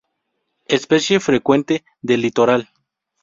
[0.65, 2.69] Especie frecuente de litoral.